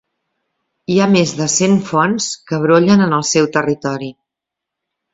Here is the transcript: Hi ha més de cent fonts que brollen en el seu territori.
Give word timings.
Hi 0.93 0.97
ha 1.03 1.07
més 1.11 1.33
de 1.41 1.47
cent 1.57 1.77
fonts 1.91 2.31
que 2.49 2.61
brollen 2.67 3.09
en 3.09 3.17
el 3.21 3.31
seu 3.37 3.55
territori. 3.61 4.15